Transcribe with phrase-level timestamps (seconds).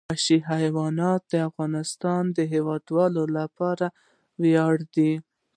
[0.09, 3.85] وحشي حیوانات د افغانستان د هیوادوالو لپاره
[4.41, 5.11] ویاړ دی.